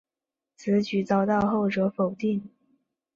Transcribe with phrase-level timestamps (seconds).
[0.55, 2.49] 此举遭到后者否定。